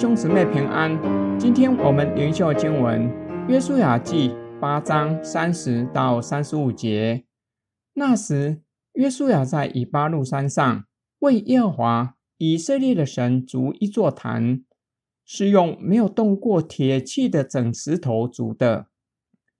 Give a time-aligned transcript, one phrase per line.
[0.00, 0.98] 兄姊妹平安。
[1.38, 3.06] 今天我们灵修经文
[3.48, 7.26] 《约书亚记》八章三十到三十五节。
[7.92, 8.62] 那时，
[8.94, 10.84] 约书亚在以巴路山上
[11.18, 14.64] 为耶和华以色列的神筑一座坛，
[15.26, 18.86] 是用没有动过铁器的整石头筑的，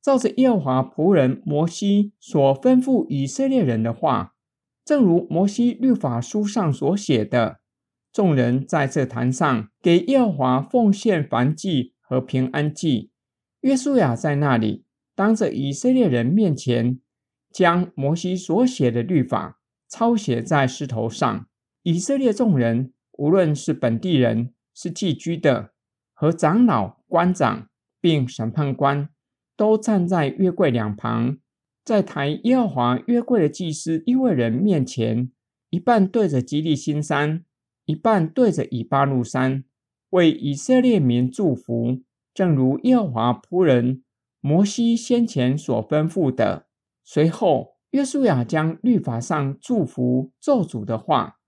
[0.00, 4.32] 照着耶和华仆人摩西所吩咐以色列人的话，
[4.86, 7.59] 正如摩西律法书上所写的。
[8.12, 13.10] 众人在这坛上给耶和华奉献燔祭和平安祭。
[13.60, 16.98] 约书亚在那里当着以色列人面前，
[17.52, 21.46] 将摩西所写的律法抄写在石头上。
[21.82, 25.72] 以色列众人，无论是本地人、是寄居的，
[26.12, 27.68] 和长老、官长，
[28.00, 29.08] 并审判官，
[29.56, 31.38] 都站在约柜两旁，
[31.84, 35.30] 在抬耶和华约柜的祭司利未人面前，
[35.70, 37.44] 一半对着基利新山。
[37.90, 39.64] 一半对着以巴路山，
[40.10, 44.04] 为以色列民祝福，正如耶和华仆人
[44.40, 46.68] 摩西先前所吩咐的。
[47.02, 51.38] 随后，约书亚将律法上祝福咒诅的话，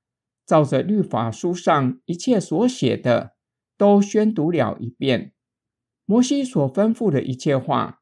[0.45, 3.37] 照着律法书上一切所写的，
[3.79, 5.33] 都宣读了一遍。
[6.05, 8.01] 摩西所吩咐的一切话，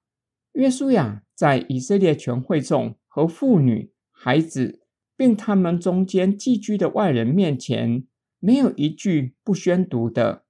[0.53, 4.81] 约书亚在以色列全会众和妇女、孩子，
[5.15, 8.07] 并他们中间寄居的外人面前。
[8.41, 10.45] 没有一句不宣读的。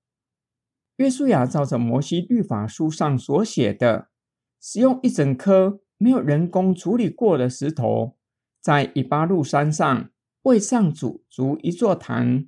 [0.96, 4.08] 约书亚照着摩西律法书上所写的，
[4.60, 8.16] 使用一整颗没有人工处理过的石头，
[8.60, 10.10] 在以巴路山上
[10.42, 12.46] 为上主筑一座坛。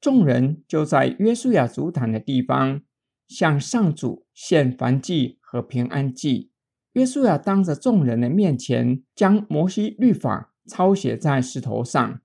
[0.00, 2.82] 众人就在约书亚筑坛的地方，
[3.26, 6.52] 向上主献燔祭和平安祭。
[6.92, 12.20] 约书亚当着众人的面前，将摩西律法抄写在石头上。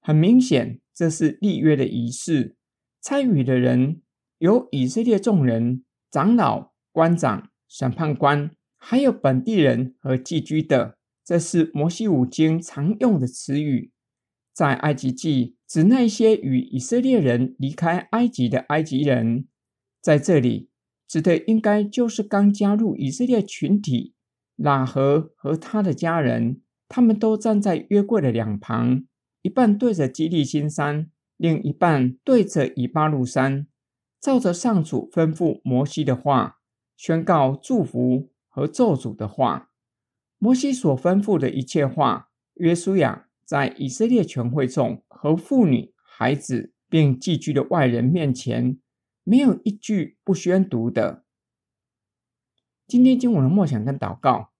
[0.00, 0.80] 很明显。
[0.94, 2.54] 这是立约的仪式，
[3.00, 4.02] 参与的人
[4.38, 10.96] 有以色列众人、长老、官长、审判官，还有本地人和寄居的。
[11.24, 13.90] 这是摩西五经常用的词语，
[14.52, 19.48] 在埃及记指那些与以色列人离开埃及的埃及人，
[20.02, 20.68] 在这里
[21.08, 24.12] 指的应该就是刚加入以色列群体
[24.58, 29.06] 喇合和他的家人，他们都站在约柜的两旁。
[29.44, 33.66] 一半对着基利金山，另一半对着以巴路山，
[34.18, 36.60] 照着上主吩咐摩西的话，
[36.96, 39.70] 宣告祝福和咒诅的话。
[40.38, 48.78] 摩西所吩咐的一切话，约书亚在以色列全会众和妇女、孩子，并寄居的外人面前，
[49.24, 51.22] 没有一句不宣读的。
[52.86, 54.52] 今天经文的梦想跟祷告，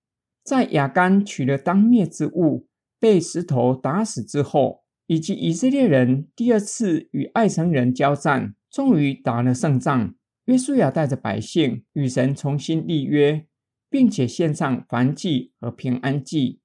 [0.42, 2.68] 在亚干取了当灭之物。
[3.04, 10.14] 被石头打死之后，以及以色列人第二次与艾城人交战，终于打了胜仗。
[10.46, 13.46] 约书亚带着百姓与神重新立约，
[13.90, 16.62] 并且献上燔祭和平安祭。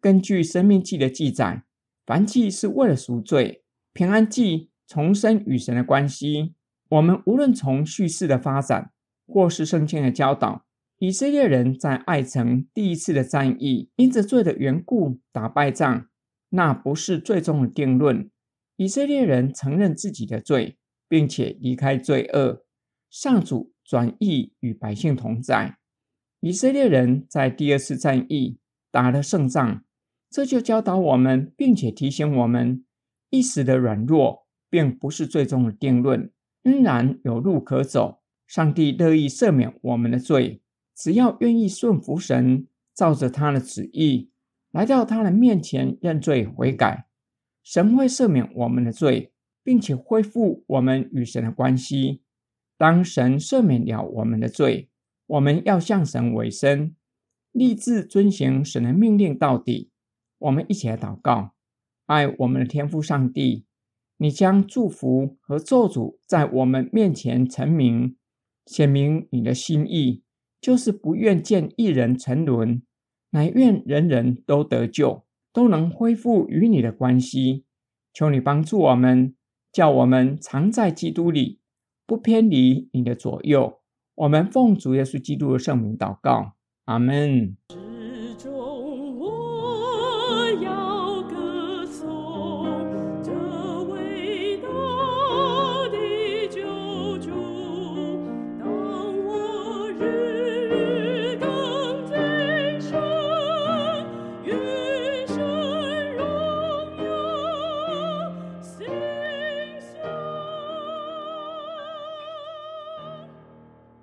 [0.00, 1.64] 根据生命记的记载，
[2.06, 6.54] 燔祭是为了赎罪，平安祭重生与神的关系。
[6.90, 8.92] 我们无论从叙事的发展，
[9.26, 10.64] 或是圣经的教导。
[11.02, 16.08] 以色列人在爱城第一次的战役，因着罪的缘故打败仗，
[16.50, 18.30] 那不是最终的定论。
[18.76, 20.76] 以色列人承认自己的罪，
[21.08, 22.66] 并且离开罪恶，
[23.08, 25.78] 上主转意与百姓同在。
[26.40, 28.58] 以色列人在第二次战役
[28.90, 29.82] 打了胜仗，
[30.28, 32.84] 这就教导我们，并且提醒我们，
[33.30, 36.30] 一时的软弱并不是最终的定论，
[36.62, 38.20] 仍然有路可走。
[38.46, 40.60] 上帝乐意赦免我们的罪。
[41.00, 44.28] 只要愿意顺服神，照着他的旨意
[44.70, 47.06] 来到他的面前认罪悔改，
[47.62, 52.20] 神会赦免我们的罪，并且恢复我们与神的关系。
[52.76, 54.90] 当神赦免了我们的罪，
[55.26, 56.94] 我们要向神委身，
[57.52, 59.90] 立志遵行神的命令到底。
[60.36, 61.54] 我们一起来祷告：
[62.04, 63.64] 爱我们的天父上帝，
[64.18, 68.18] 你将祝福和咒诅在我们面前成名，
[68.66, 70.22] 显明你的心意。
[70.60, 72.82] 就是不愿见一人沉沦，
[73.30, 77.64] 乃愿人人都得救，都能恢复与你的关系。
[78.12, 79.34] 求你帮助我们，
[79.72, 81.60] 叫我们常在基督里，
[82.06, 83.80] 不偏离你的左右。
[84.16, 86.54] 我们奉主耶稣基督的圣名祷告，
[86.84, 87.56] 阿门。